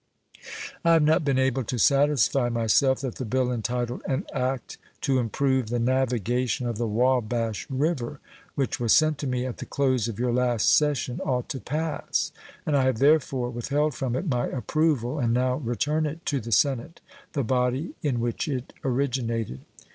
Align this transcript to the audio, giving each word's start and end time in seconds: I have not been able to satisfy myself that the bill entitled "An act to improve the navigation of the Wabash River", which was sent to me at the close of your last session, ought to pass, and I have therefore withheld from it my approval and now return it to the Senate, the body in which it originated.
I 0.83 0.93
have 0.93 1.03
not 1.03 1.23
been 1.23 1.37
able 1.37 1.63
to 1.65 1.77
satisfy 1.77 2.49
myself 2.49 3.01
that 3.01 3.17
the 3.17 3.23
bill 3.23 3.51
entitled 3.51 4.01
"An 4.07 4.25
act 4.33 4.79
to 5.01 5.19
improve 5.19 5.69
the 5.69 5.77
navigation 5.77 6.65
of 6.65 6.79
the 6.79 6.87
Wabash 6.87 7.67
River", 7.69 8.19
which 8.55 8.79
was 8.79 8.93
sent 8.93 9.19
to 9.19 9.27
me 9.27 9.45
at 9.45 9.57
the 9.57 9.67
close 9.67 10.07
of 10.07 10.17
your 10.19 10.33
last 10.33 10.75
session, 10.75 11.19
ought 11.23 11.49
to 11.49 11.59
pass, 11.59 12.31
and 12.65 12.75
I 12.75 12.85
have 12.85 12.97
therefore 12.97 13.51
withheld 13.51 13.93
from 13.93 14.15
it 14.15 14.27
my 14.27 14.47
approval 14.47 15.19
and 15.19 15.35
now 15.35 15.57
return 15.57 16.07
it 16.07 16.25
to 16.25 16.39
the 16.39 16.51
Senate, 16.51 16.99
the 17.33 17.43
body 17.43 17.93
in 18.01 18.19
which 18.19 18.47
it 18.47 18.73
originated. 18.83 19.59